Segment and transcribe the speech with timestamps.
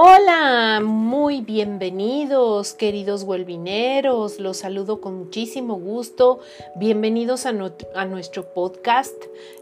[0.00, 6.38] Hola, muy bienvenidos queridos huelvineros, los saludo con muchísimo gusto,
[6.76, 7.52] bienvenidos a,
[7.96, 9.16] a, nuestro podcast.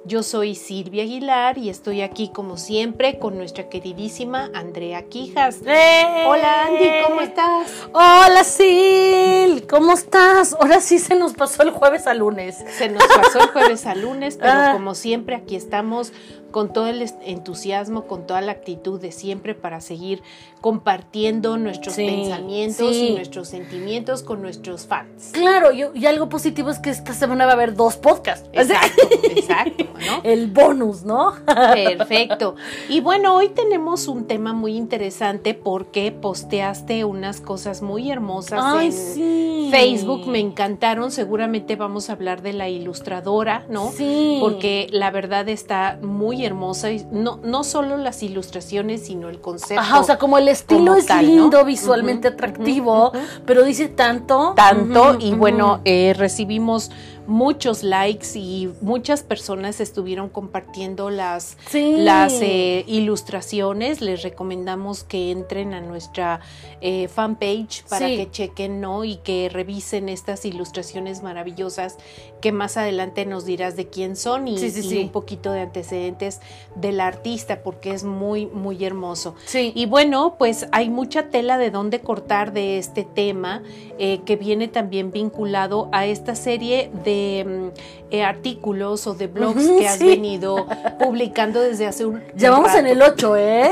[0.04, 5.60] Yo soy Silvia Aguilar y estoy aquí como siempre con nuestra queridísima Andrea Quijas.
[5.64, 6.26] ¡Eh!
[6.28, 7.88] Hola Andy, ¿cómo estás?
[7.94, 10.52] Hola Sil, ¿cómo estás?
[10.60, 12.62] Ahora sí se nos pasó el jueves al lunes.
[12.76, 14.72] Se nos pasó el jueves al lunes, pero Ah.
[14.74, 16.12] como siempre aquí estamos
[16.56, 20.22] con todo el entusiasmo, con toda la actitud de siempre para seguir
[20.62, 23.08] compartiendo nuestros Sí, pensamientos sí.
[23.08, 25.32] y nuestros sentimientos con nuestros fans.
[25.32, 28.48] Claro, y, y algo positivo es que esta semana va a haber dos podcasts.
[28.54, 30.20] Exacto, exacto, ¿no?
[30.24, 31.34] El bonus, ¿no?
[31.44, 32.56] Perfecto.
[32.88, 38.86] Y bueno, hoy tenemos un tema muy interesante porque posteaste unas cosas muy hermosas Ay,
[38.86, 39.68] en sí.
[39.70, 41.10] Facebook, me encantaron.
[41.10, 43.92] Seguramente vamos a hablar de la ilustradora, ¿no?
[43.92, 44.38] Sí.
[44.40, 49.80] Porque la verdad está muy hermosa y no, no solo las ilustraciones, sino el concepto.
[49.80, 51.42] Ajá, o sea, como el estilo como es tal, ¿no?
[51.42, 53.12] lindo, visualmente atractivo,
[53.44, 54.54] pero dice tanto.
[54.56, 56.90] tanto y bueno, eh, recibimos
[57.26, 61.94] muchos likes y muchas personas estuvieron compartiendo las, Sí.
[61.98, 64.00] las eh, ilustraciones.
[64.00, 66.40] Les recomendamos que entren a nuestra
[66.80, 68.16] eh, fanpage para Sí.
[68.16, 69.04] que chequen, ¿no?
[69.04, 71.96] Y que revisen estas ilustraciones maravillosas
[72.40, 76.40] que más adelante nos dirás de quién son y, Sí, un poquito de antecedentes
[76.74, 79.34] del artista porque es muy, muy hermoso.
[79.46, 79.72] Sí.
[79.74, 83.62] Y bueno, pues hay mucha tela de dónde cortar de este tema
[83.98, 87.68] eh, que viene también vinculado a esta serie de mm,
[88.10, 90.06] eh, artículos o de blogs que has sí.
[90.06, 90.66] venido
[90.98, 93.70] publicando desde hace un ya vamos en el 8, ¿eh?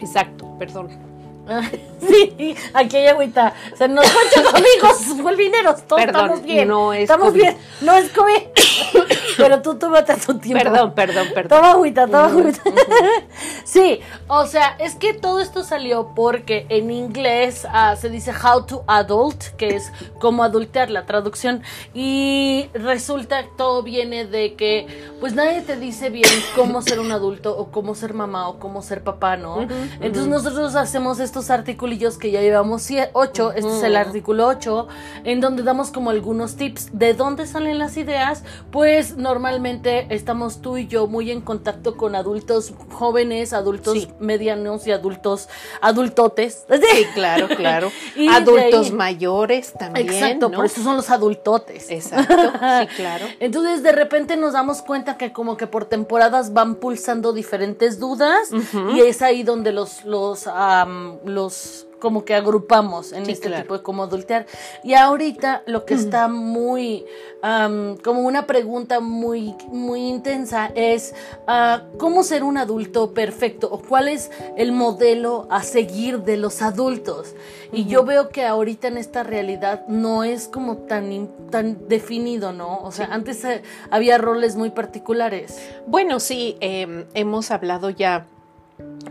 [0.00, 0.90] Exacto, perdón.
[2.08, 3.54] Sí, aquí hay agüita.
[3.76, 5.82] Se nos mancha amigos volvineros.
[5.86, 6.68] Todos Perdón, estamos bien.
[6.68, 7.40] no es Estamos COVID.
[7.40, 7.56] bien.
[7.80, 8.42] No es COVID.
[9.36, 10.62] Pero tú tómate tu tiempo.
[10.64, 11.58] Perdón, perdón, perdón.
[11.58, 12.62] Toma agüita, toma Ujú, agüita.
[13.64, 18.64] sí, o sea, es que todo esto salió porque en inglés ah, se dice how
[18.66, 21.62] to adult, que es cómo adultear la traducción.
[21.94, 27.12] Y resulta que todo viene de que, pues nadie te dice bien cómo ser un
[27.12, 29.62] adulto o cómo ser mamá o cómo ser papá, ¿no?
[30.00, 31.50] Entonces nosotros hacemos estos
[31.88, 34.88] articulillos que ya llevamos 8, este es el artículo 8,
[35.24, 36.90] en donde damos como algunos tips.
[36.92, 38.44] ¿De dónde salen las ideas?
[38.70, 44.08] Pues normalmente estamos tú y yo muy en contacto con adultos jóvenes, adultos Sí.
[44.20, 45.48] medianos y adultos
[45.80, 46.66] adultotes.
[46.98, 47.90] Sí, claro, claro.
[48.16, 50.08] Y Adultos ahí- mayores también.
[50.08, 50.56] Exacto, ¿no?
[50.56, 51.90] por eso son los adultotes.
[51.90, 53.26] Exacto, sí, claro.
[53.40, 58.50] Entonces de repente nos damos cuenta que como que por temporadas van pulsando diferentes dudas
[58.94, 60.46] y es ahí donde los los
[61.24, 63.62] los como que agrupamos en Sí, este claro.
[63.62, 64.46] tipo de cómo adultear.
[64.84, 67.04] Y ahorita lo que está muy
[68.02, 71.14] como una pregunta muy muy intensa es
[71.46, 76.62] ah, cómo ser un adulto perfecto o cuál es el modelo a seguir de los
[76.62, 77.34] adultos.
[77.72, 82.78] Y yo veo que ahorita en esta realidad no es como tan tan definido, ¿no?
[82.82, 85.58] O sea, antes eh, había roles muy particulares.
[85.86, 88.26] Bueno, sí, eh, hemos hablado ya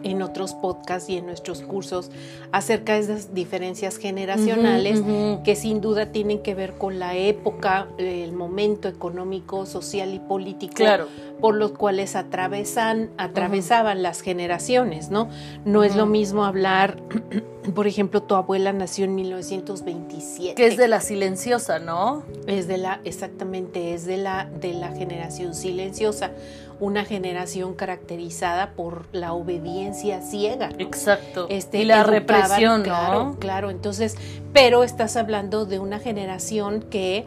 [0.03, 2.12] en otros podcasts y en nuestros cursos
[2.52, 5.02] acerca de esas diferencias generacionales
[5.44, 10.75] que sin duda tienen que ver con la época, el momento económico, social y político
[10.75, 11.08] Claro.
[11.42, 15.30] por los cuales atravesan, atravesaban las generaciones, ¿no?
[15.66, 16.98] No es lo mismo hablar,
[17.75, 20.56] por ejemplo, tu abuela nació en 1927.
[20.56, 22.24] Que es de la silenciosa, ¿no?
[22.48, 26.31] Es de la, exactamente, es de la, de la generación silenciosa,
[26.80, 29.77] una generación caracterizada por la obediencia
[30.22, 30.70] ciega.
[30.70, 30.76] ¿no?
[30.80, 31.48] Exacto.
[31.50, 33.40] Este, y la represión, claro, ¿no?
[33.40, 34.16] Claro, entonces,
[34.54, 37.26] pero estás hablando de una generación que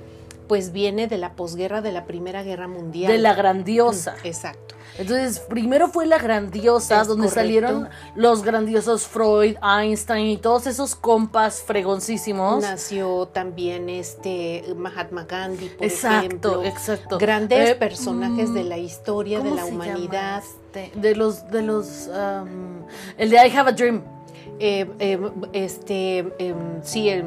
[0.49, 3.12] pues viene de la posguerra de la Primera Guerra Mundial.
[3.12, 4.16] De la grandiosa.
[4.25, 4.75] Exacto.
[5.00, 7.41] Entonces, primero fue la grandiosa, Es donde correcto.
[7.41, 12.62] salieron los grandiosos Freud, Einstein y todos esos compas fregoncísimos.
[12.62, 16.22] Nació también este Mahatma Gandhi, por exacto,
[16.60, 16.65] ejemplo.
[16.65, 17.19] exacto.
[17.19, 20.42] Grandes Eh, personajes mm, de la historia de ¿cómo la humanidad.
[20.45, 20.92] este?
[20.98, 22.84] De los, de los, um,
[23.16, 24.03] el de I Have a Dream.
[24.63, 25.19] Eh, eh,
[25.54, 27.24] este, em, sí, em,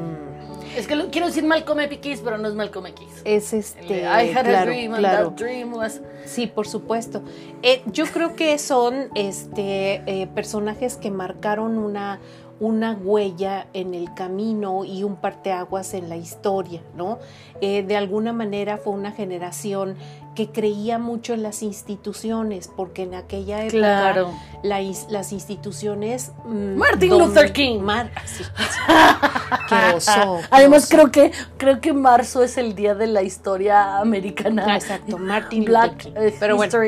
[0.76, 3.06] Es que lo- quiero decir Malcolm X, pero no es Malcolm X.
[3.24, 4.02] es este.
[4.02, 5.30] I had claro, a dream and claro.
[5.30, 6.00] that dream was...
[6.24, 7.22] Sí, por supuesto.
[7.62, 12.18] Eh, yo creo que son este eh, personajes que marcaron una,
[12.60, 17.18] una huella en el camino y un parteaguas en la historia, ¿no?
[17.60, 19.96] Eh, de alguna manera fue una generación
[20.34, 24.32] que creía mucho en las instituciones, porque en aquella época Claro.
[24.62, 26.32] la las instituciones...
[26.44, 27.80] mm, Martin Luther King.
[27.80, 28.50] Mar- sí, sí.
[29.68, 30.94] Qué oso, qué Además oso.
[30.96, 34.64] creo que creo que marzo es el día de la historia americana.
[34.68, 36.20] Ah, Exacto, Martin Black Luther King.
[36.28, 36.78] eh, Pero bueno.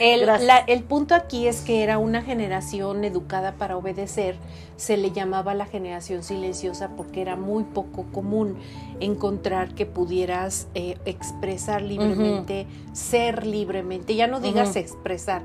[0.00, 4.36] El, la- el punto aquí es que era una generación educada para obedecer,
[4.76, 8.56] se le llamaba la generación silenciosa porque era muy poco común
[9.00, 15.42] encontrar que pudieras eh, expresar libremente, ser libremente, ya no digas expresar.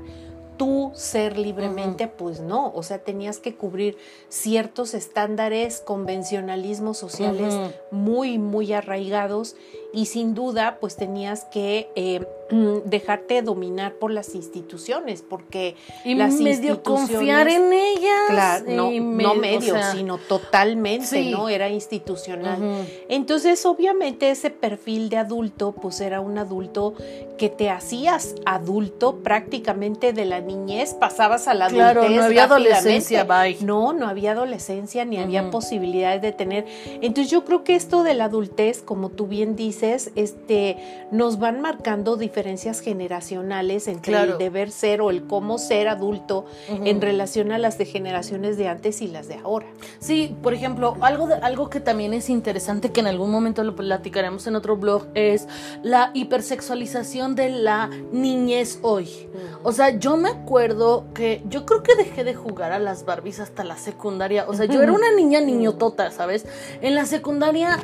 [0.56, 3.96] Tú ser libremente, pues no, o sea, tenías que cubrir
[4.28, 7.54] ciertos estándares, convencionalismos sociales
[7.90, 9.56] muy, muy arraigados
[9.94, 12.20] y sin duda pues tenías que eh,
[12.50, 18.20] mm, dejarte dominar por las instituciones porque Y las medio confiar en ellas.
[18.28, 21.30] claro no, no me- medio o sea, sino totalmente sí.
[21.30, 22.58] no era institucional
[23.08, 26.94] entonces obviamente ese perfil de adulto pues era un adulto
[27.38, 32.44] que te hacías adulto prácticamente de la niñez pasabas a la adultez Claro, no había
[32.44, 33.56] adolescencia, bye.
[33.60, 36.64] no no había adolescencia ni había posibilidades de tener
[37.00, 40.76] entonces yo creo que esto de la adultez como tú bien dices este
[41.10, 44.32] nos van marcando diferencias generacionales entre Claro.
[44.32, 46.84] el deber ser o el cómo ser adulto Ujú.
[46.86, 49.66] en relación a las de generaciones de antes y las de ahora
[50.00, 53.74] Sí, por ejemplo, algo, de, algo que también es interesante, que en algún momento lo
[53.76, 55.46] platicaremos en otro blog, es
[55.82, 59.28] la hipersexualización de la niñez hoy.
[59.62, 63.40] O sea, yo me acuerdo que yo creo que dejé de jugar a las Barbies
[63.40, 64.44] hasta la secundaria.
[64.48, 66.46] O sea, yo era una niña niñotota, ¿sabes?
[66.80, 67.78] En la secundaria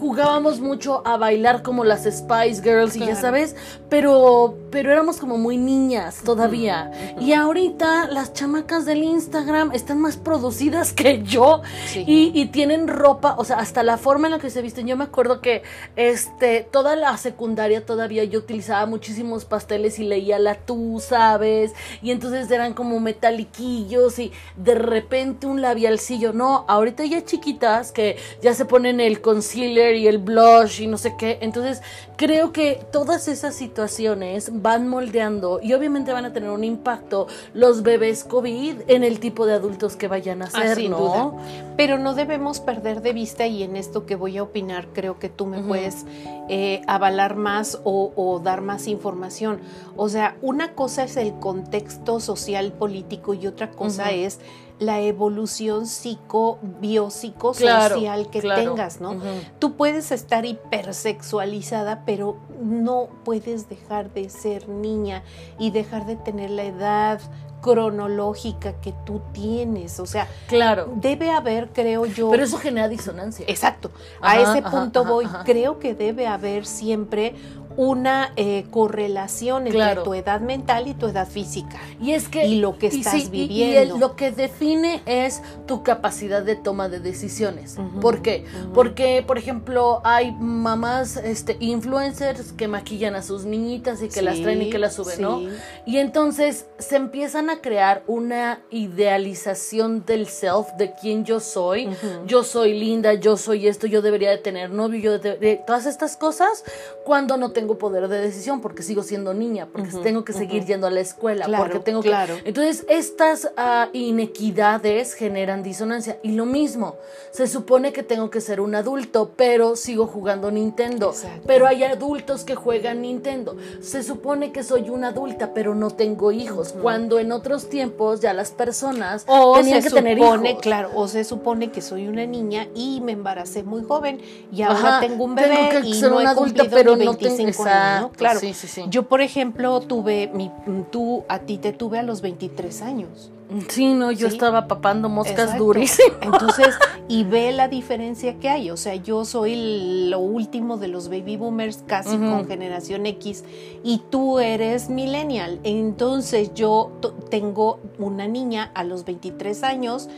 [0.00, 3.54] jugábamos mucho a bailar como las Spice Girls y ya sabes,
[3.88, 6.90] pero pero éramos como muy niñas todavía.
[7.20, 12.04] Y ahorita las chamacas del Instagram están más producidas que yo Sí.
[12.06, 14.86] y, y tienen ropa, o sea, hasta la forma en la que se visten.
[14.86, 15.62] Yo me acuerdo que
[15.94, 21.72] este toda la secundaria todavía yo utilizaba muchísimos pasteles y leía la tú, ¿sabes?
[22.02, 26.32] Y entonces eran como metaliquillos y de repente un labialcillo.
[26.32, 30.98] No, ahorita ya chiquitas que ya se ponen el concealer y el blush y no
[30.98, 31.25] sé qué.
[31.40, 31.82] Entonces
[32.16, 37.82] creo que todas esas situaciones van moldeando y obviamente van a tener un impacto los
[37.82, 40.98] bebés COVID en el tipo de adultos que vayan a Ah, ser, sin ¿no?
[40.98, 41.32] duda.
[41.76, 45.28] Pero no debemos perder de vista, y en esto que voy a opinar, creo que
[45.28, 46.06] tú me puedes
[46.48, 49.60] eh, avalar más o, o dar más información.
[49.96, 54.38] O sea, una cosa es el contexto social, político, y otra cosa es
[54.78, 58.62] la evolución psico, Claro, biopsicosocial que claro.
[58.62, 59.16] tengas, ¿no?
[59.58, 65.22] Tú puedes estar hipersexualizada, pero no puedes dejar de ser niña
[65.58, 67.20] y dejar de tener la edad
[67.62, 69.98] cronológica que tú tienes.
[69.98, 70.92] O sea, Claro.
[70.96, 72.30] debe haber, creo yo.
[72.30, 73.44] Pero eso genera disonancia.
[73.48, 73.90] Exacto.
[74.20, 75.26] A ese ajá, punto ajá, voy.
[75.44, 77.34] Creo que debe haber siempre
[77.76, 80.02] una eh, correlación entre Claro.
[80.02, 81.78] tu edad mental y tu edad física.
[82.00, 83.94] Y es que Y lo que y estás y- Y, viviendo.
[83.94, 87.76] el- lo que define es tu capacidad de toma de decisiones.
[88.00, 88.44] ¿Por qué?
[88.74, 94.40] Porque, por ejemplo, hay mamás, este, influencers que maquillan a sus niñitas y que las
[94.40, 95.40] traen y que las suben, ¿no?
[95.86, 101.88] Y entonces se empiezan a crear una idealización del self, de quién yo soy.
[102.26, 105.86] Yo soy linda, yo soy esto, yo debería de tener novio, yo de, de- todas
[105.86, 106.64] estas cosas
[107.04, 110.86] cuando no tengo poder de decisión porque sigo siendo niña, porque tengo que seguir yendo
[110.86, 112.34] a la escuela, Claro, porque tengo claro.
[112.44, 116.18] Entonces estas ah, inequidades generan disonancia.
[116.22, 116.96] Y lo mismo,
[117.30, 121.10] se supone que tengo que ser un adulto, pero sigo jugando Nintendo.
[121.10, 121.42] Exacto.
[121.46, 123.56] Pero hay adultos que juegan Nintendo.
[123.80, 126.74] Se supone que soy una adulta, pero no tengo hijos.
[126.80, 130.62] Cuando en otros tiempos ya las personas O tenían que tener supone, hijos.
[130.62, 134.20] claro, o se supone que soy una niña y me embaracé muy joven
[134.52, 136.76] y ahora Ajá, tengo un tengo bebé que y ser no he una adulta, cumplido
[136.76, 138.12] pero no tengo- 25 años, exacto, ¿no?
[138.12, 138.40] Claro.
[138.40, 138.84] sí, sí, sí.
[138.88, 140.50] Yo, por ejemplo, tuve mi
[140.90, 143.30] tú a ti te tuve a los 23 años.
[143.68, 145.64] Sí, no, yo estaba papando moscas Exacto.
[145.64, 146.18] durísimas.
[146.20, 146.74] Entonces,
[147.08, 148.70] y ve la diferencia que hay.
[148.70, 153.44] O sea, yo soy lo último de los baby boomers, casi con generación X,
[153.84, 155.60] y tú eres millennial.
[155.62, 156.90] Entonces, yo
[157.30, 160.08] tengo una niña a los 23 años.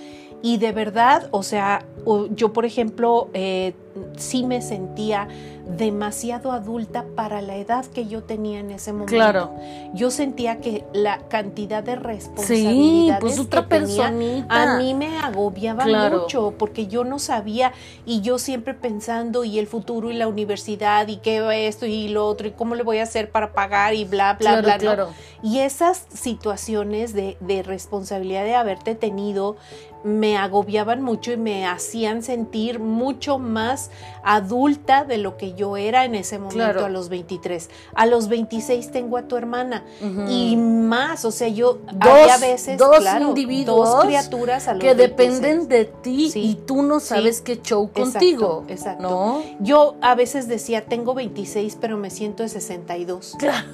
[0.42, 1.84] Y de verdad, o sea,
[2.30, 3.74] yo por ejemplo, eh,
[4.16, 5.28] sí me sentía
[5.76, 9.12] demasiado adulta para la edad que yo tenía en ese momento.
[9.14, 9.50] Claro.
[9.92, 14.06] Yo sentía que la cantidad de responsabilidades pues otra que tenía
[14.48, 16.20] a mí me agobiaba Claro.
[16.22, 17.72] mucho porque yo no sabía
[18.06, 22.26] y yo siempre pensando y el futuro y la universidad y qué esto y lo
[22.26, 24.74] otro y cómo le voy a hacer para pagar y bla bla Claro, bla.
[24.76, 24.80] ¿no?
[24.80, 25.08] claro.
[25.42, 29.56] Y esas situaciones de, de responsabilidad de haberte tenido
[30.04, 33.90] me agobiaban mucho y me hacían sentir mucho más
[34.22, 36.84] adulta de lo que yo era en ese momento Claro.
[36.84, 37.70] a los 23.
[37.94, 39.84] A los 26 tengo a tu hermana
[40.28, 44.80] y más, o sea, yo Dos- había veces dos claro, individuos dos criaturas a los
[44.82, 45.40] que 26.
[45.40, 46.40] dependen de ti Sí.
[46.42, 47.42] y tú no sabes Sí.
[47.44, 48.64] qué show Exacto, contigo.
[48.68, 49.02] exacto.
[49.02, 49.42] ¿No?
[49.60, 53.34] Yo a veces decía, tengo 26, pero me siento de 62.
[53.38, 53.66] Claro.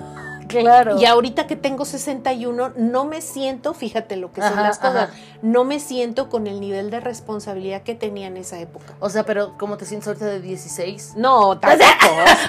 [0.99, 5.11] Y ahorita que tengo 61, no me siento, fíjate lo que son Ajá, las cosas,
[5.11, 5.13] ajá.
[5.43, 8.95] no me siento con el nivel de responsabilidad que tenía en esa época.
[9.01, 11.15] O sea, pero ¿cómo te sientes ahorita de 16?
[11.17, 11.85] No, tampoco.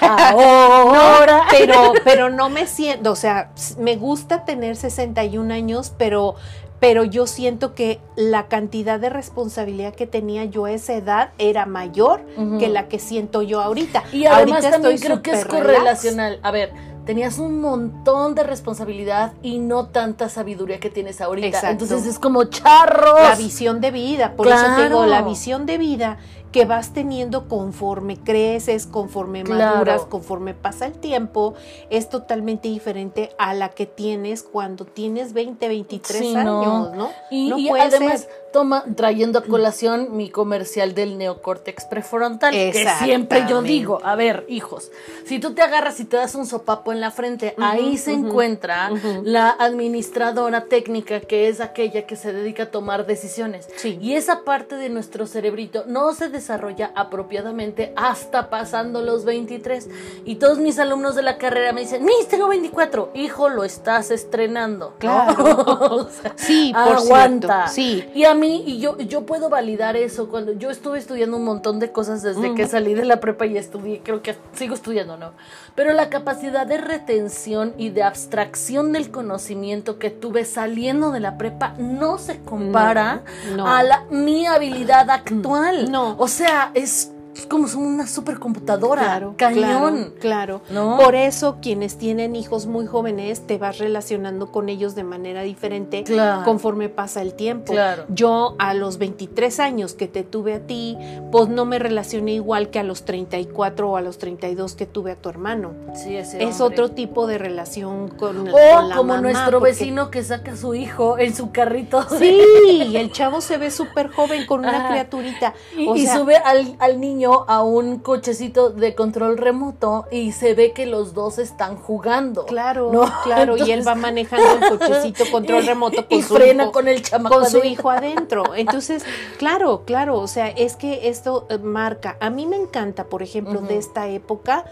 [0.02, 1.44] Ahora.
[1.50, 6.34] pero, pero no me siento, o sea, me gusta tener 61 años, pero,
[6.80, 11.66] pero yo siento que la cantidad de responsabilidad que tenía yo a esa edad era
[11.66, 12.22] mayor
[12.58, 14.04] que la que siento yo ahorita.
[14.12, 15.54] Y además Ahorita también creo que es relax.
[15.66, 16.40] correlacional.
[16.42, 16.72] A ver,
[17.06, 21.46] tenías un montón de responsabilidad y no tanta sabiduría que tienes ahorita.
[21.46, 21.84] Exacto.
[21.84, 23.20] Entonces es como charros.
[23.22, 26.18] La visión de vida, por eso te digo, la visión de vida
[26.56, 29.74] que vas teniendo conforme creces, conforme Claro.
[29.74, 31.52] maduras, conforme pasa el tiempo,
[31.90, 36.60] es totalmente diferente a la que tienes cuando tienes 20, 23 Sí, no.
[36.62, 37.10] años, ¿no?
[37.30, 38.30] Y, no y además, ser.
[38.54, 44.46] toma, trayendo a colación mi comercial del neocórtex prefrontal, que siempre yo digo, a ver,
[44.48, 44.90] hijos,
[45.26, 48.90] si tú te agarras y te das un sopapo en la frente, ahí se encuentra
[49.24, 53.68] la administradora técnica, que es aquella que se dedica a tomar decisiones.
[53.76, 53.98] Sí.
[54.00, 59.88] Y esa parte de nuestro cerebrito no se desarrolla apropiadamente hasta pasando los 23.
[60.24, 63.10] Y todos mis alumnos de la carrera me dicen, Miss, tengo 24.
[63.14, 64.94] Hijo, lo estás estrenando.
[64.98, 65.36] Claro.
[65.96, 67.68] O sea, Sí, por aguanta.
[67.68, 68.10] cierto, sí.
[68.14, 71.78] Y a mí, y yo, yo puedo validar eso cuando yo estuve estudiando un montón
[71.80, 75.32] de cosas desde que salí de la prepa y estudié, creo que sigo estudiando, ¿no?
[75.74, 81.38] Pero la capacidad de retención y de abstracción del conocimiento que tuve saliendo de la
[81.38, 83.66] prepa no se compara No, no.
[83.74, 85.90] a la, mi habilidad actual.
[85.90, 86.14] No.
[86.18, 87.10] O sea, es
[87.44, 89.02] como una supercomputadora.
[89.02, 90.12] Claro, cañón.
[90.20, 90.60] Claro, claro.
[90.70, 90.96] ¿No?
[90.96, 96.04] Por eso quienes tienen hijos muy jóvenes te vas relacionando con ellos de manera diferente
[96.04, 96.44] Claro.
[96.44, 97.72] conforme pasa el tiempo.
[97.72, 98.04] Claro.
[98.08, 100.96] Yo a los 23 años que te tuve a ti,
[101.30, 105.12] pues no me relacioné igual que a los 34 o a los 32 que tuve
[105.12, 105.72] a tu hermano.
[105.94, 106.82] Sí, ese Es hombre.
[106.82, 110.52] otro tipo de relación con, O con la como mamá, nuestro porque- vecino que saca
[110.52, 112.04] a su hijo en su carrito.
[112.18, 114.88] Sí, y el chavo se ve súper joven con una Ajá.
[114.90, 115.54] criaturita.
[115.76, 120.32] Y, O y sea, sube al, al niño a un cochecito de control remoto y
[120.32, 122.46] se ve que los dos están jugando.
[122.46, 123.10] Claro, ¿no?
[123.24, 126.72] claro, y él va manejando el cochecito control Y- remoto con y su frena hijo,
[126.72, 128.54] con el chamaco con su hijo adentro.
[128.54, 129.04] Entonces,
[129.38, 132.16] claro, claro, o sea, es que esto marca.
[132.20, 134.64] A mí me encanta, por ejemplo, de esta época,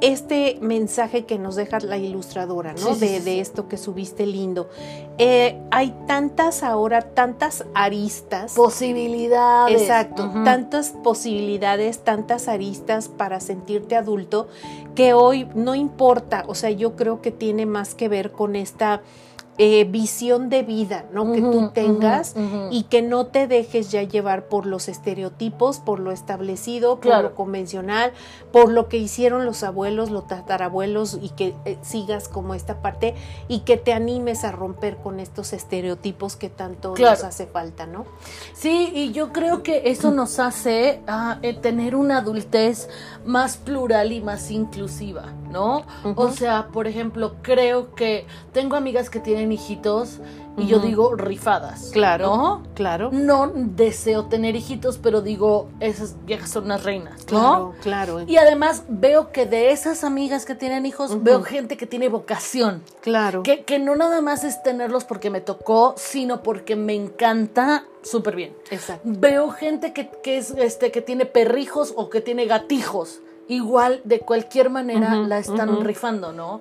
[0.00, 2.94] este mensaje que nos deja la ilustradora, ¿no?
[2.94, 4.68] Sí, de, sí, de esto que subiste lindo.
[5.18, 8.52] Eh, hay tantas ahora, tantas aristas.
[8.54, 9.80] Posibilidades.
[9.80, 14.48] Exacto, tantas posibilidades, tantas aristas para sentirte adulto
[14.94, 19.02] que hoy no importa, o sea, yo creo que tiene más que ver con esta
[19.56, 21.32] eh, visión de vida, ¿no?
[21.32, 22.34] que tú tengas
[22.70, 27.28] y que no te dejes ya llevar por los estereotipos, por lo establecido, por Claro.
[27.30, 28.12] lo convencional,
[28.52, 33.14] por lo que hicieron los abuelos, los tatarabuelos y que eh, sigas como esta parte
[33.46, 37.12] y que te animes a romper con estos estereotipos que tanto Claro.
[37.14, 38.06] nos hace falta, ¿no?
[38.54, 42.88] Sí, y yo creo que eso nos hace ah, eh, tener una adultez
[43.24, 45.84] más plural y más inclusiva, ¿no?
[46.16, 50.20] O sea, por ejemplo, creo que tengo amigas que tienen hijitos
[50.56, 51.90] y yo digo rifadas.
[51.92, 52.62] Claro, ¿no?
[52.74, 53.10] claro.
[53.12, 57.74] No deseo tener hijitos, pero digo, esas viejas son unas reinas, ¿no?
[57.82, 61.86] Claro, claro, Y además veo que de esas amigas que tienen hijos, veo gente que
[61.86, 62.82] tiene vocación.
[63.00, 63.42] claro.
[63.42, 68.36] Que, que no nada más es tenerlos porque me tocó, sino porque me encanta súper
[68.36, 68.54] bien.
[68.70, 69.08] Exacto.
[69.10, 73.20] Veo gente que, que es este que tiene perrijos o que tiene gatijos.
[73.46, 76.58] Igual, de cualquier manera, la están rifando, ¿no?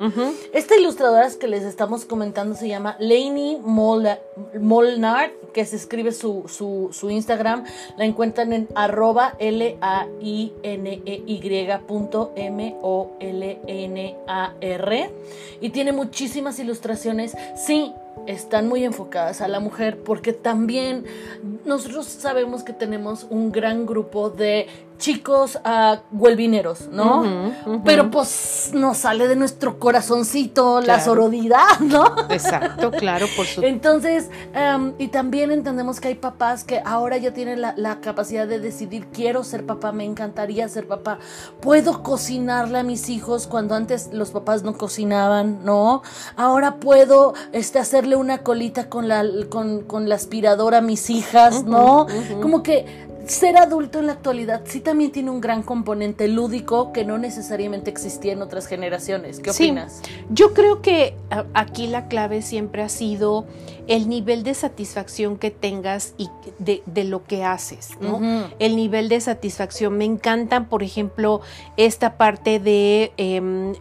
[0.51, 4.19] Esta ilustradora que les estamos comentando se llama Lainey Mol-
[4.59, 7.63] Molnar, que se escribe su, su, su Instagram.
[7.97, 11.39] La encuentran en arroba L-A-I-N-E-Y
[11.87, 12.33] punto
[13.83, 15.09] M-O-L-N-A-R.
[15.61, 17.35] Y tiene muchísimas ilustraciones.
[17.55, 17.91] Sí,
[18.27, 21.05] están muy enfocadas a la mujer porque también
[21.65, 24.67] nosotros sabemos que tenemos un gran grupo de
[25.03, 27.51] chicos uh, huelvineros, ¿no?
[27.83, 32.05] Pero pues nos sale de nuestro corazoncito la sororidad, ¿no?
[32.29, 33.63] Exacto, claro, por supuesto.
[33.63, 38.47] Entonces, um, y también entendemos que hay papás que ahora ya tienen la, la, capacidad
[38.47, 41.19] de decidir, quiero ser papá, me encantaría ser papá,
[41.59, 46.01] puedo cocinarle a mis hijos cuando antes los papás no cocinaban, ¿no?
[46.37, 51.65] Ahora puedo este, hacerle una colita con la, con, con la aspiradora a mis hijas,
[51.65, 52.07] ¿no?
[52.41, 57.05] Como que ser adulto en la actualidad sí también tiene un gran componente lúdico que
[57.05, 59.39] no necesariamente existía en otras generaciones.
[59.39, 60.01] ¿Qué opinas?
[60.29, 61.15] yo creo que
[61.53, 63.45] aquí la clave siempre ha sido
[63.87, 68.21] el nivel de satisfacción que tengas y de, lo que haces, ¿no?
[68.59, 69.97] El nivel de satisfacción.
[69.97, 71.41] Me encantan, por ejemplo,
[71.75, 73.73] esta parte de em,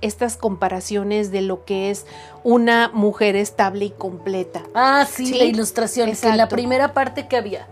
[0.00, 2.06] estas comparaciones de lo que es
[2.42, 4.62] una mujer estable y completa.
[4.74, 7.68] Ah, sí, la ilustración, en la primera parte que había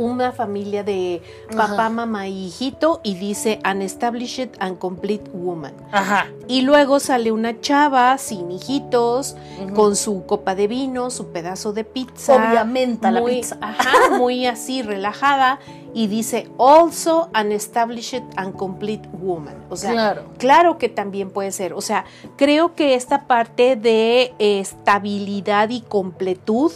[0.00, 1.22] una familia de
[1.54, 5.74] papá, mamá y hijito y dice Unestablished and Complete Woman.
[5.92, 6.26] Ajá.
[6.48, 9.36] Y luego sale una chava sin hijitos,
[9.74, 12.34] con su copa de vino, su pedazo de pizza.
[12.34, 13.58] Obviamente la pizza.
[13.60, 15.60] Ajá, muy así relajada
[15.94, 19.54] y dice also an established and complete woman.
[19.68, 20.24] O sea, claro.
[20.38, 21.72] claro que también puede ser.
[21.72, 22.04] O sea,
[22.36, 26.72] creo que esta parte de estabilidad y completud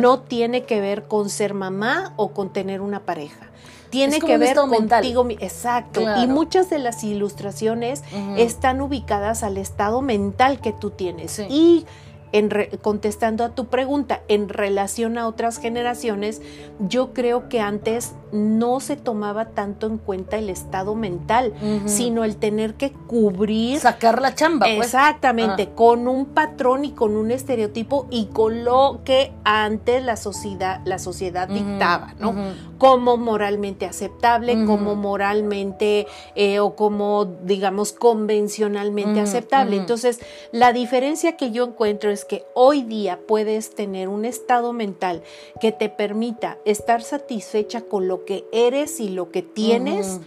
[0.00, 3.50] no tiene que ver con ser mamá o con tener una pareja
[3.90, 5.26] tiene que ver contigo.
[5.40, 6.02] Exacto.
[6.22, 8.02] Y muchas de las ilustraciones
[8.36, 11.38] están ubicadas al estado mental que tú tienes.
[11.48, 11.86] Y
[12.32, 12.50] en
[12.82, 16.42] contestando a tu pregunta, en relación a otras generaciones,
[16.80, 21.54] yo creo que antes no se tomaba tanto en cuenta el estado mental,
[21.86, 23.80] sino el tener que cubrir.
[23.80, 24.66] Sacar la chamba.
[24.66, 24.86] Pues.
[24.86, 25.74] Exactamente, ah.
[25.74, 30.98] con un patrón y con un estereotipo y con lo que antes la sociedad, la
[30.98, 32.34] sociedad dictaba, ¿no?
[32.78, 39.76] Como moralmente aceptable, como moralmente eh, o como, digamos, convencionalmente aceptable.
[39.76, 40.20] Entonces,
[40.52, 45.22] la diferencia que yo encuentro es que hoy día puedes tener un estado mental
[45.60, 50.20] que te permita estar satisfecha con lo que eres y lo que tienes.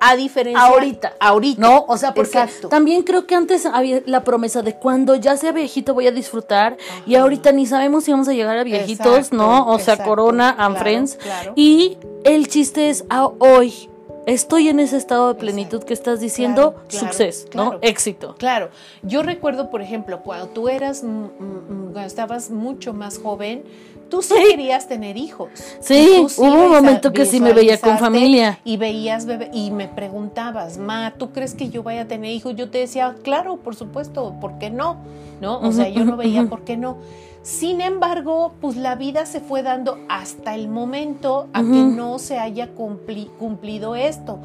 [0.00, 2.38] A diferencia ahorita, ahorita, no, o sea, porque
[2.70, 6.76] también creo que antes había la promesa de cuando ya sea viejito voy a disfrutar
[7.04, 9.66] y ahorita ni sabemos si vamos a llegar a viejitos, ¿no?
[9.66, 11.18] O sea, Corona and Friends.
[11.56, 13.90] y el chiste es a hoy
[14.28, 17.78] estoy en ese estado de plenitud que estás diciendo, suceso, ¿no?
[17.80, 18.34] Éxito.
[18.38, 18.68] Claro.
[19.02, 23.64] Yo recuerdo, por ejemplo, cuando tú eras, cuando estabas mucho más joven,
[24.10, 25.48] tú sí, querías tener hijos.
[25.80, 28.60] Sí, hubo un momento que sí me veía con familia.
[28.64, 32.54] Y veías bebé y me preguntabas, ma, ¿tú crees que yo vaya a tener hijos?
[32.54, 34.98] Yo te decía, claro, por supuesto, ¿por qué no?
[35.40, 35.58] ¿No?
[35.60, 36.98] O sea, yo no veía por qué no.
[37.42, 42.38] Sin embargo, pues la vida se fue dando hasta el momento a que no se
[42.38, 44.40] haya cumplido esto.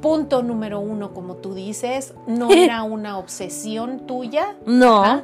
[0.00, 4.56] Punto número uno, como tú dices, no era una obsesión tuya.
[4.66, 5.22] No.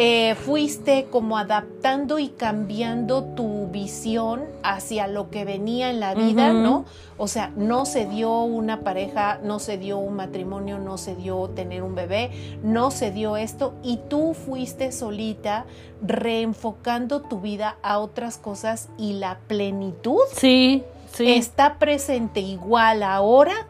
[0.00, 6.52] Eh, fuiste como adaptando y cambiando tu visión hacia lo que venía en la vida,
[6.52, 6.84] ¿no?
[7.16, 11.48] O sea, no se dio una pareja, no se dio un matrimonio, no se dio
[11.48, 12.30] tener un bebé,
[12.62, 15.66] no se dio esto y tú fuiste solita
[16.00, 21.32] reenfocando tu vida a otras cosas y la plenitud sí, sí.
[21.32, 23.66] está presente igual ahora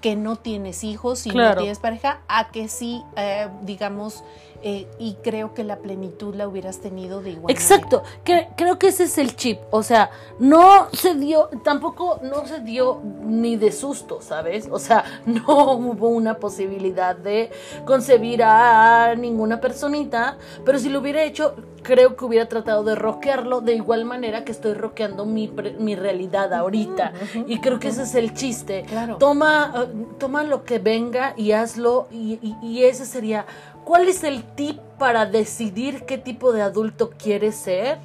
[0.00, 4.24] que no tienes hijos y no tienes pareja, a que sí, eh, digamos,
[4.62, 8.88] eh, y creo que la plenitud la hubieras tenido de igual Exacto, que, creo que
[8.88, 13.72] ese es el chip, o sea, no se dio, tampoco no se dio ni de
[13.72, 14.68] susto, ¿sabes?
[14.70, 17.50] O sea, no hubo una posibilidad de
[17.84, 23.60] concebir a ninguna personita, pero si lo hubiera hecho, creo que hubiera tratado de roquearlo
[23.60, 27.12] de igual manera que estoy roqueando mi, mi realidad ahorita.
[27.46, 28.84] y creo que ese es el chiste.
[29.18, 33.46] Toma, eh, toma lo que venga y hazlo y, y ese sería
[33.90, 37.98] ¿Cuál es el tip para decidir qué tipo de adulto quieres ser?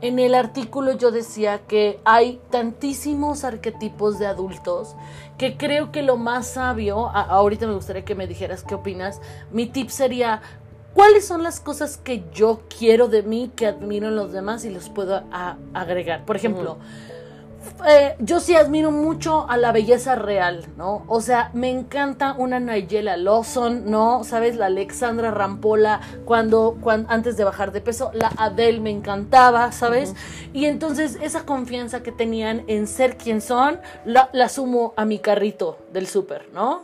[0.00, 4.94] En el artículo yo decía que hay tantísimos arquetipos de adultos
[5.36, 9.66] que creo que lo más sabio, ahorita me gustaría que me dijeras qué opinas, mi
[9.66, 10.42] tip sería,
[10.94, 14.70] ¿cuáles son las cosas que yo quiero de mí, que admiro en los demás y
[14.70, 15.24] los puedo
[15.74, 16.24] agregar?
[16.24, 16.78] Por ejemplo,
[17.88, 21.04] eh, yo sí admiro mucho a la belleza real, ¿no?
[21.08, 24.24] O sea, me encanta una Nigella Lawson, ¿no?
[24.24, 24.56] ¿Sabes?
[24.56, 30.14] La Alexandra Rampola, cuando, cuando antes de bajar de peso, la Adele me encantaba, ¿sabes?
[30.52, 35.18] Y entonces esa confianza que tenían en ser quien son, la, la sumo a mi
[35.18, 36.82] carrito del súper, ¿no?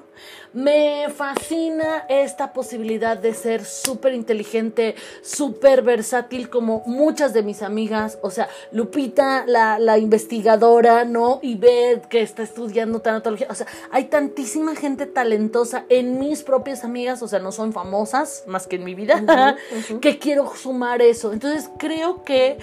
[0.54, 8.18] Me fascina esta posibilidad de ser súper inteligente, súper versátil como muchas de mis amigas.
[8.22, 11.38] O sea, Lupita, la, la investigadora, ¿no?
[11.42, 13.46] Y Beth, que está estudiando tanatología.
[13.50, 17.22] O sea, hay tantísima gente talentosa en mis propias amigas.
[17.22, 19.56] O sea, no son famosas más que en mi vida.
[20.00, 21.32] que quiero sumar eso.
[21.32, 22.58] Entonces, creo que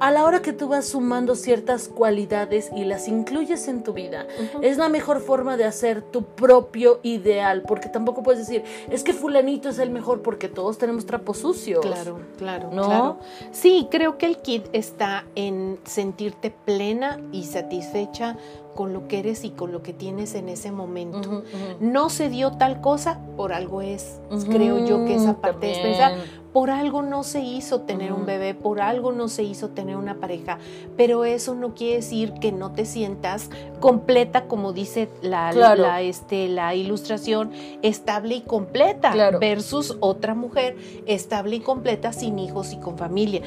[0.00, 4.26] a la hora que tú vas sumando ciertas cualidades y las incluyes en tu vida,
[4.62, 9.12] es la mejor forma de hacer tu propio ideal, porque tampoco puedes decir, es que
[9.12, 11.80] fulanito es el mejor porque todos tenemos trapos sucios.
[11.80, 12.84] Claro, claro, ¿no?
[12.84, 13.18] Claro.
[13.52, 18.36] Sí, creo que el kit está en sentirte plena y satisfecha
[18.74, 21.42] con lo que eres y con lo que tienes en ese momento.
[21.80, 24.20] No se dio tal cosa, por algo es.
[24.48, 26.12] Creo yo que esa parte es pensar,
[26.56, 30.14] por algo no se hizo tener un bebé, por algo no se hizo tener una
[30.14, 30.56] pareja,
[30.96, 36.48] pero eso no quiere decir que no te sientas completa, como dice la, la, este,
[36.48, 42.96] la ilustración, estable y completa, versus otra mujer estable y completa sin hijos y con
[42.96, 43.42] familia.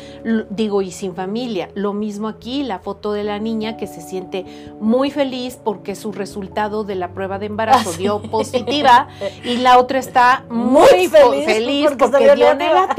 [0.52, 1.70] digo, y sin familia.
[1.74, 4.46] Lo mismo aquí, la foto de la niña que se siente
[4.80, 9.08] muy feliz porque su resultado de la prueba de embarazo dio positiva
[9.44, 12.99] y la otra está muy, feliz, porque, dio negativa.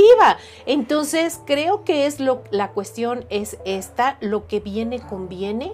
[0.67, 5.73] Entonces, creo que es lo, la cuestión es esta, lo que viene conviene.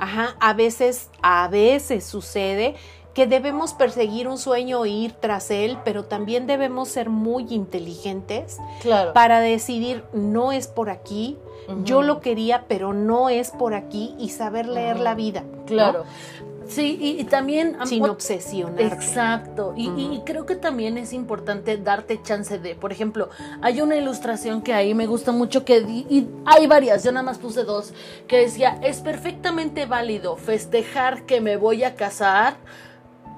[0.00, 2.74] Ajá, a veces, a veces sucede
[3.14, 8.58] que debemos perseguir un sueño e ir tras él, pero también debemos ser muy inteligentes
[9.14, 11.36] para decidir no es por aquí,
[11.84, 15.44] yo lo quería, pero no es por aquí y saber leer la vida.
[15.66, 16.04] Claro.
[16.70, 17.76] Sí, y, también...
[17.84, 18.80] Sin obsesionar.
[18.80, 19.74] Exacto.
[19.76, 23.28] Y, creo que también es importante darte chance de, por ejemplo,
[23.60, 25.78] hay una ilustración que ahí me gusta mucho que...
[25.78, 27.92] Y hay varias, yo nada más puse dos,
[28.28, 32.56] que decía, es perfectamente válido festejar que me voy a casar.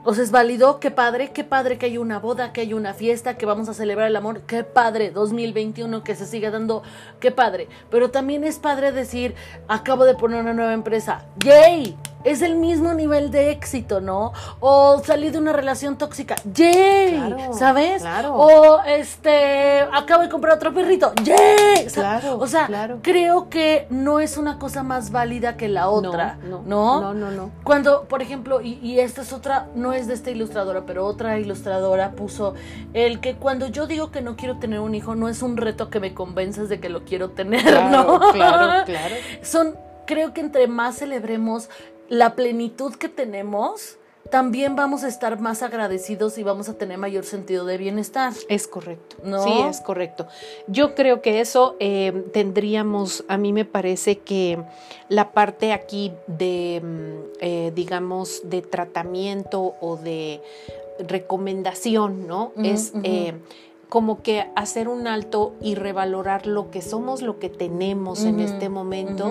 [0.04, 2.92] O sea, es válido, qué padre, qué padre que hay una boda, que hay una
[2.92, 6.82] fiesta, que vamos a celebrar el amor, qué padre, 2021 que se siga dando,
[7.22, 7.68] qué padre.
[7.90, 9.34] Pero también es padre decir,
[9.68, 11.96] acabo de poner una nueva empresa, ¡yay!
[12.24, 14.32] es el mismo nivel de éxito, ¿no?
[14.60, 17.20] O salir de una relación tóxica, ¡yay!
[17.52, 18.02] ¿Sabes?
[18.02, 18.34] Claro.
[18.36, 21.86] O este, acabo de comprar otro perrito, ¡yay!
[21.92, 22.68] Claro, o sea,
[23.02, 27.30] creo que no es una cosa más válida que la otra, no, no, no, no,
[27.30, 27.50] no.
[27.64, 31.38] Cuando, por ejemplo, y, y esta es otra, no es de esta ilustradora, pero otra
[31.38, 32.54] ilustradora puso
[32.94, 35.90] el que cuando yo digo que no quiero tener un hijo, no es un reto
[35.90, 38.20] que me convenzas de que lo quiero tener, ¿no?
[38.32, 39.14] Claro, claro.
[39.42, 41.68] Son creo que entre más celebremos
[42.08, 43.96] la plenitud que tenemos,
[44.30, 48.32] también vamos a estar más agradecidos y vamos a tener mayor sentido de bienestar.
[48.48, 49.16] Es correcto.
[49.24, 49.42] ¿No?
[49.42, 50.26] Sí, es correcto.
[50.66, 54.58] Yo creo que eso eh, tendríamos, a mí me parece que
[55.08, 60.40] la parte aquí de, mm, eh, digamos, de tratamiento o de
[60.98, 62.52] recomendación, ¿no?
[62.62, 63.34] es eh,
[63.92, 68.70] como que hacer un alto y revalorar lo que somos, lo que tenemos en este
[68.70, 69.30] momento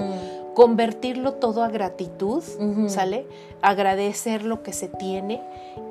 [0.54, 2.44] convertirlo todo a gratitud,
[2.86, 3.26] ¿sale?
[3.64, 5.42] Agradecer lo que se tiene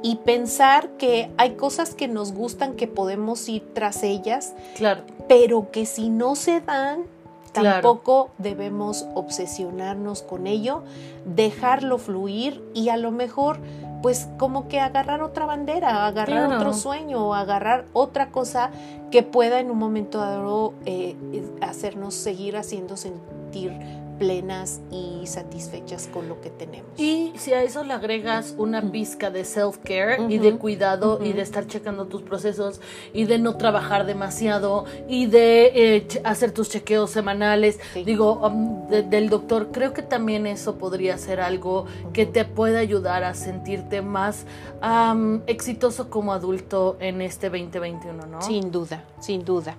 [0.04, 5.02] y pensar que hay cosas que nos gustan, que podemos ir tras ellas, claro.
[5.26, 7.06] pero que si no se dan,
[7.50, 10.84] tampoco debemos obsesionarnos con ello,
[11.24, 13.58] dejarlo fluir y a lo mejor
[14.02, 18.70] pues como que agarrar otra bandera, agarrar otro sueño, agarrar otra cosa
[19.10, 21.16] que pueda en un momento dado eh,
[21.60, 23.72] hacernos seguir haciendo sentir
[24.20, 26.90] plenas y satisfechas con lo que tenemos.
[26.98, 31.40] Y si a eso le agregas una pizca de self-care y de cuidado y de
[31.40, 32.82] estar checando tus procesos
[33.14, 39.30] y de no trabajar demasiado y de eh, hacer tus chequeos semanales, digo, um, del
[39.30, 44.44] doctor, creo que también eso podría ser algo que te pueda ayudar a sentirte más
[45.46, 48.42] exitoso como adulto en este 2021, ¿no?
[48.42, 49.78] Sin duda, sin duda.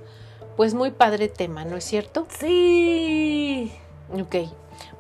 [0.58, 2.26] Pues muy padre tema, ¿no es cierto?
[2.40, 3.72] Sí.
[4.14, 4.36] Ok,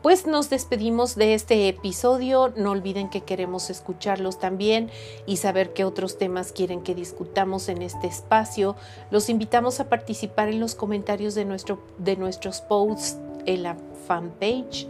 [0.01, 2.53] pues nos despedimos de este episodio.
[2.55, 4.89] No olviden que queremos escucharlos también
[5.25, 8.75] y saber qué otros temas quieren que discutamos en este espacio.
[9.09, 14.87] Los invitamos a participar en los comentarios de, nuestro, de nuestros posts en la fanpage.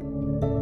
[0.00, 0.53] bye.